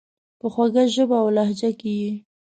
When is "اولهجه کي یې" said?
1.23-2.11